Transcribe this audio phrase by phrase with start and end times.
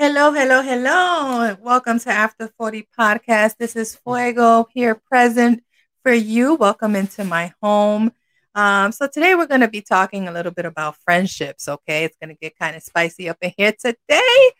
[0.00, 1.56] Hello, hello, hello.
[1.60, 3.56] Welcome to After 40 Podcast.
[3.58, 5.64] This is Fuego here present
[6.04, 6.54] for you.
[6.54, 8.12] Welcome into my home.
[8.54, 12.04] Um, so today we're going to be talking a little bit about friendships, okay?
[12.04, 14.50] It's going to get kind of spicy up in here today.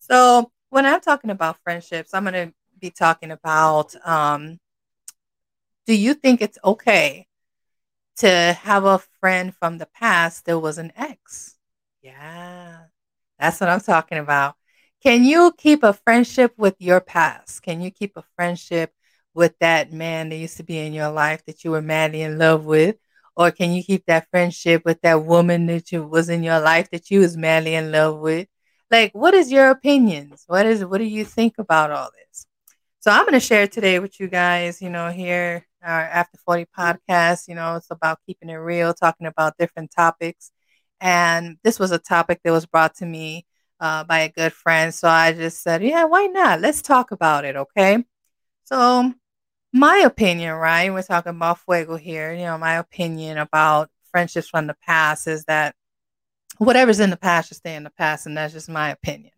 [0.00, 4.58] So when I'm talking about friendships, I'm going to be talking about um,
[5.86, 7.28] do you think it's okay
[8.16, 8.28] to
[8.62, 11.54] have a friend from the past that was an ex?
[12.02, 12.78] Yeah,
[13.38, 14.56] that's what I'm talking about.
[15.02, 17.62] Can you keep a friendship with your past?
[17.62, 18.92] Can you keep a friendship
[19.34, 22.38] with that man that used to be in your life that you were madly in
[22.38, 22.96] love with?
[23.36, 26.90] Or can you keep that friendship with that woman that you was in your life
[26.90, 28.48] that you was madly in love with?
[28.90, 30.44] Like, what is your opinions?
[30.48, 32.46] What is what do you think about all this?
[33.00, 36.66] So I'm going to share today with you guys, you know, here our After 40
[36.76, 40.50] podcast, you know, it's about keeping it real, talking about different topics.
[41.00, 43.46] And this was a topic that was brought to me
[43.80, 44.94] uh, by a good friend.
[44.94, 46.60] So I just said, yeah, why not?
[46.60, 47.56] Let's talk about it.
[47.56, 48.04] Okay.
[48.64, 49.12] So,
[49.72, 50.92] my opinion, right?
[50.92, 52.32] We're talking about fuego here.
[52.32, 55.74] You know, my opinion about friendships from the past is that
[56.58, 58.26] whatever's in the past should stay in the past.
[58.26, 59.32] And that's just my opinion.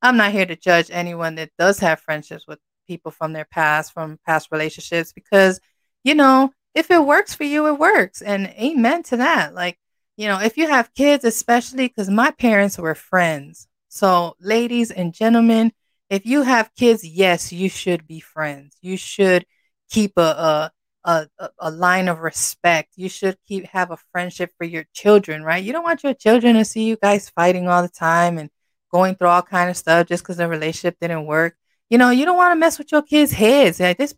[0.00, 3.92] I'm not here to judge anyone that does have friendships with people from their past,
[3.92, 5.60] from past relationships, because,
[6.02, 8.22] you know, if it works for you, it works.
[8.22, 9.54] And amen to that.
[9.54, 9.78] Like,
[10.16, 13.68] you know, if you have kids, especially because my parents were friends.
[13.94, 15.70] So, ladies and gentlemen,
[16.08, 18.74] if you have kids, yes, you should be friends.
[18.80, 19.44] You should
[19.90, 20.72] keep a, a
[21.04, 22.94] a, a line of respect.
[22.96, 25.62] You should keep have a friendship for your children, right?
[25.62, 28.48] You don't want your children to see you guys fighting all the time and
[28.90, 31.54] going through all kind of stuff just because the relationship didn't work.
[31.90, 33.78] You know, you don't want to mess with your kids' heads.
[33.78, 34.14] Like this,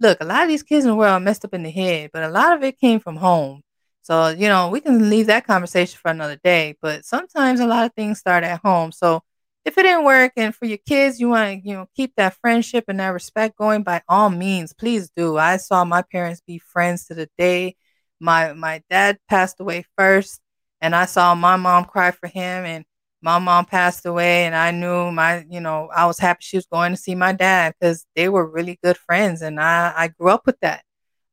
[0.00, 2.22] look, a lot of these kids in the world messed up in the head, but
[2.22, 3.62] a lot of it came from home.
[4.02, 7.86] So, you know, we can leave that conversation for another day, but sometimes a lot
[7.86, 8.92] of things start at home.
[8.92, 9.22] So,
[9.64, 12.34] if it didn't work and for your kids, you want to, you know, keep that
[12.40, 15.36] friendship and that respect going by all means, please do.
[15.36, 17.76] I saw my parents be friends to the day
[18.20, 20.40] my my dad passed away first
[20.80, 22.84] and I saw my mom cry for him and
[23.22, 26.66] my mom passed away and I knew my, you know, I was happy she was
[26.66, 30.30] going to see my dad because they were really good friends and I, I grew
[30.30, 30.84] up with that.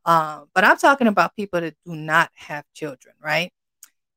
[0.10, 3.52] Um, but I'm talking about people that do not have children, right?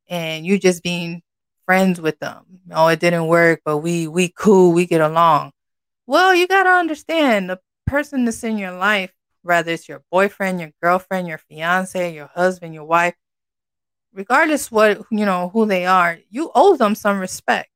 [0.08, 1.22] And you just being
[1.66, 2.47] friends with them.
[2.72, 5.52] Oh, it didn't work, but we we cool, we get along.
[6.06, 10.70] Well, you gotta understand the person that's in your life, whether it's your boyfriend, your
[10.82, 13.14] girlfriend, your fiance, your husband, your wife,
[14.14, 17.70] regardless what you know who they are, you owe them some respect.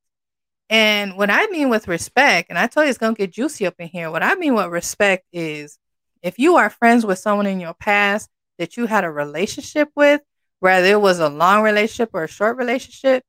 [0.69, 3.75] And what I mean with respect, and I told you it's gonna get juicy up
[3.79, 4.11] in here.
[4.11, 5.77] What I mean with respect is
[6.21, 10.21] if you are friends with someone in your past that you had a relationship with,
[10.59, 13.23] whether it was a long relationship or a short relationship,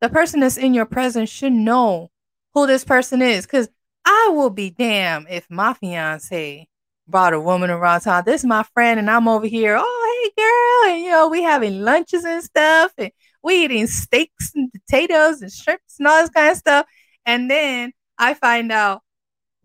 [0.00, 2.10] the person that's in your presence should know
[2.54, 3.46] who this person is.
[3.46, 3.68] Because
[4.04, 6.68] I will be damned if my fiance
[7.06, 8.24] brought a woman around town.
[8.26, 9.76] This is my friend, and I'm over here.
[9.78, 10.94] Oh, hey, girl.
[10.94, 15.52] And, you know, we having lunches and stuff, and we eating steaks and potatoes and
[15.52, 16.86] shrimps and all this kind of stuff.
[17.24, 19.02] And then I find out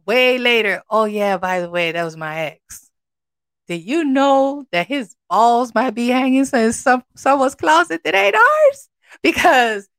[0.07, 2.89] way later, oh, yeah, by the way, that was my ex.
[3.67, 8.35] Did you know that his balls might be hanging in some someone's closet that ain't
[8.35, 8.89] ours?
[9.21, 9.89] Because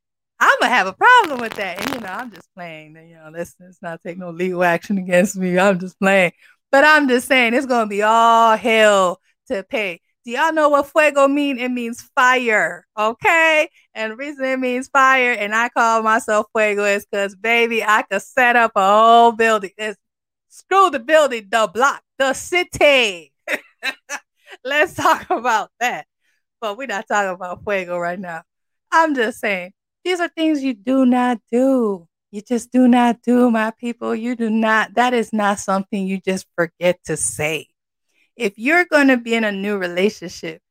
[0.40, 1.80] I'm gonna have a problem with that.
[1.80, 2.96] And you know, I'm just playing.
[2.96, 5.58] You know, let's let's not take no legal action against me.
[5.58, 6.32] I'm just playing.
[6.70, 10.00] But I'm just saying it's gonna be all hell to pay.
[10.28, 11.56] Do y'all know what fuego mean?
[11.56, 12.86] It means fire.
[12.98, 13.66] Okay.
[13.94, 18.20] And reason it means fire, and I call myself fuego is because baby, I could
[18.20, 19.70] set up a whole building.
[19.78, 19.98] It's,
[20.50, 23.32] screw the building, the block, the city.
[24.64, 26.06] Let's talk about that.
[26.60, 28.42] But we're not talking about fuego right now.
[28.92, 29.72] I'm just saying
[30.04, 32.06] these are things you do not do.
[32.32, 34.14] You just do not do, my people.
[34.14, 37.68] You do not, that is not something you just forget to say.
[38.38, 40.62] If you're going to be in a new relationship,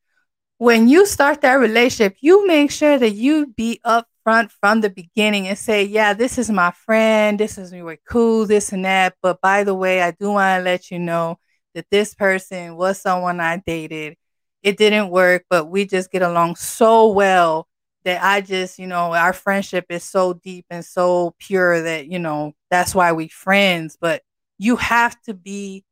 [0.58, 5.48] when you start that relationship, you make sure that you be upfront from the beginning
[5.48, 7.40] and say, Yeah, this is my friend.
[7.40, 9.16] This is we were cool, this and that.
[9.22, 11.40] But by the way, I do want to let you know
[11.76, 14.16] that this person was someone I dated.
[14.64, 17.68] It didn't work, but we just get along so well
[18.06, 22.20] that I just, you know, our friendship is so deep and so pure that, you
[22.20, 23.98] know, that's why we friends.
[24.00, 24.24] But
[24.58, 25.84] you have to be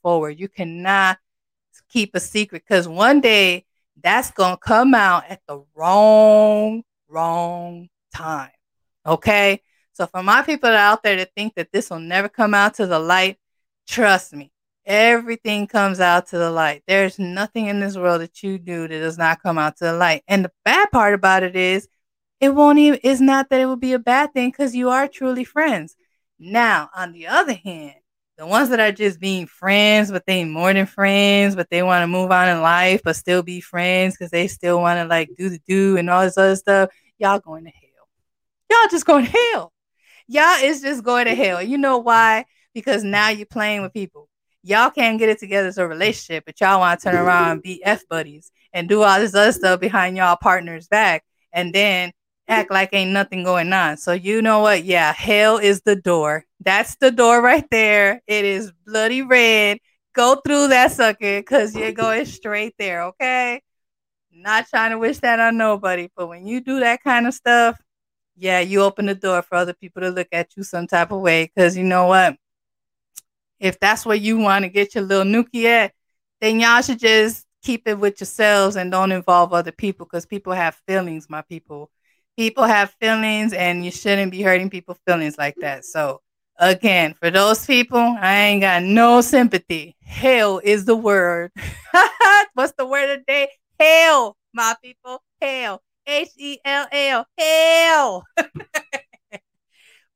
[0.00, 0.38] straightforward.
[0.38, 1.18] You cannot
[1.90, 3.64] keep a secret because one day
[4.02, 8.50] that's going to come out at the wrong, wrong time.
[9.06, 9.62] Okay.
[9.92, 12.86] So for my people out there that think that this will never come out to
[12.86, 13.38] the light,
[13.86, 14.50] trust me,
[14.86, 16.82] Everything comes out to the light.
[16.88, 19.92] There's nothing in this world that you do that does not come out to the
[19.92, 20.24] light.
[20.26, 21.86] And the bad part about it is,
[22.40, 25.06] it won't even, it's not that it would be a bad thing because you are
[25.06, 25.94] truly friends.
[26.40, 27.99] Now, on the other hand,
[28.40, 32.02] the ones that are just being friends, but they more than friends, but they want
[32.02, 35.28] to move on in life, but still be friends because they still want to like
[35.36, 36.88] do the do and all this other stuff.
[37.18, 38.08] Y'all going to hell.
[38.70, 39.74] Y'all just going to hell.
[40.26, 41.62] Y'all is just going to hell.
[41.62, 42.46] You know why?
[42.72, 44.30] Because now you're playing with people.
[44.62, 47.62] Y'all can't get it together as a relationship, but y'all want to turn around and
[47.62, 51.24] be F buddies and do all this other stuff behind y'all partner's back.
[51.52, 52.12] And then
[52.50, 53.96] act like ain't nothing going on.
[53.96, 54.84] So you know what?
[54.84, 56.44] Yeah, hell is the door.
[56.60, 58.20] That's the door right there.
[58.26, 59.78] It is bloody red.
[60.14, 63.04] Go through that sucker because you're going straight there.
[63.04, 63.62] Okay.
[64.32, 67.80] Not trying to wish that on nobody, but when you do that kind of stuff,
[68.36, 71.20] yeah, you open the door for other people to look at you some type of
[71.20, 71.50] way.
[71.54, 72.36] Because you know what?
[73.58, 75.92] If that's where you want to get your little nookie at,
[76.40, 80.54] then y'all should just keep it with yourselves and don't involve other people because people
[80.54, 81.90] have feelings, my people
[82.40, 85.84] people have feelings and you shouldn't be hurting people's feelings like that.
[85.84, 86.22] So
[86.58, 89.94] again, for those people, I ain't got no sympathy.
[90.00, 91.52] Hell is the word.
[92.54, 93.48] What's the word of the day?
[93.78, 95.22] Hell, my people.
[95.42, 95.82] Hell.
[96.06, 97.26] H E L L.
[97.36, 98.24] Hell.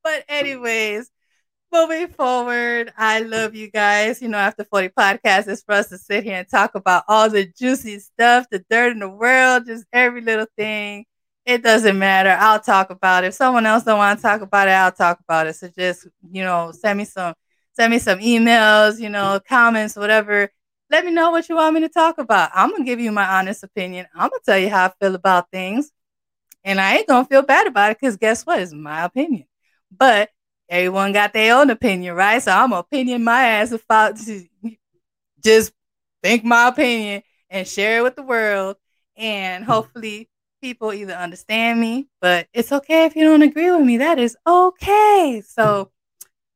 [0.02, 1.10] but anyways,
[1.70, 4.22] moving forward, I love you guys.
[4.22, 7.28] You know, after 40 podcasts is for us to sit here and talk about all
[7.28, 11.04] the juicy stuff, the dirt in the world, just every little thing
[11.46, 12.36] it doesn't matter.
[12.38, 13.28] I'll talk about it.
[13.28, 15.56] If someone else don't want to talk about it, I'll talk about it.
[15.56, 17.34] So just, you know, send me some
[17.74, 20.48] send me some emails, you know, comments, whatever.
[20.90, 22.50] Let me know what you want me to talk about.
[22.54, 24.06] I'm gonna give you my honest opinion.
[24.14, 25.90] I'm gonna tell you how I feel about things.
[26.64, 28.60] And I ain't gonna feel bad about it because guess what?
[28.60, 29.44] It's my opinion.
[29.90, 30.30] But
[30.68, 32.42] everyone got their own opinion, right?
[32.42, 34.16] So I'm opinion my ass about
[35.44, 35.72] just
[36.22, 38.76] think my opinion and share it with the world.
[39.16, 39.70] And hmm.
[39.70, 40.28] hopefully
[40.64, 43.98] people either understand me, but it's okay if you don't agree with me.
[43.98, 45.42] That is okay.
[45.46, 45.90] So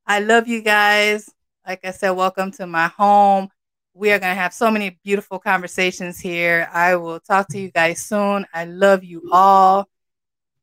[0.06, 1.28] I love you guys.
[1.66, 3.50] Like I said, welcome to my home.
[3.92, 6.70] We are going to have so many beautiful conversations here.
[6.72, 8.46] I will talk to you guys soon.
[8.54, 9.86] I love you all.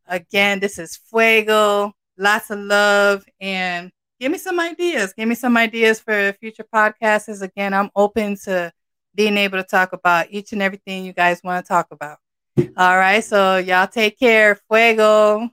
[0.08, 1.94] Again, this is Fuego.
[2.18, 5.14] Lots of love and give me some ideas.
[5.14, 7.44] Give me some ideas for future podcasts.
[7.44, 8.72] Again, I'm open to
[9.14, 12.18] being able to talk about each and everything you guys want to talk about.
[12.58, 13.24] All right.
[13.24, 14.56] So y'all take care.
[14.68, 15.50] Fuego.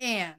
[0.00, 0.34] And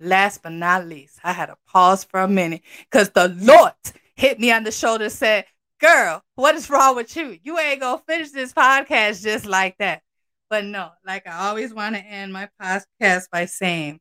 [0.00, 3.72] last but not least, I had to pause for a minute because the Lord
[4.14, 5.46] hit me on the shoulder and said,
[5.80, 7.38] Girl, what is wrong with you?
[7.42, 10.02] You ain't gonna finish this podcast just like that.
[10.48, 14.00] But no, like I always want to end my podcast by saying,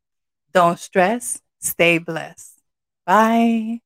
[0.53, 2.62] don't stress, stay blessed.
[3.06, 3.81] Bye.